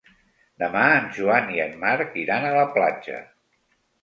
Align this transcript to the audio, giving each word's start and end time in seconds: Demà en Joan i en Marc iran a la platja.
Demà 0.61 0.85
en 0.93 1.05
Joan 1.17 1.51
i 1.57 1.61
en 1.67 1.75
Marc 1.85 2.17
iran 2.23 2.49
a 2.49 2.55
la 2.57 2.65
platja. 2.79 3.21